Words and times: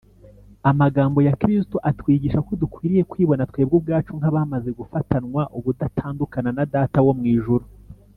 Amagambo 0.71 1.19
ya 1.27 1.33
Kristo 1.41 1.75
atwigisha 1.89 2.39
ko 2.47 2.51
dukwiriye 2.61 3.03
kwibona 3.11 3.47
twebwe 3.49 3.75
ubwacu 3.79 4.11
nk’abamaze 4.17 4.69
gufatanywa 4.79 5.41
ubudatandukana 5.57 6.49
na 6.57 6.65
Data 6.73 6.99
wo 7.07 7.13
mu 7.19 7.25
ijuru 7.37 7.65